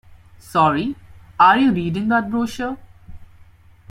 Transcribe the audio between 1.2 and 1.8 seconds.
are you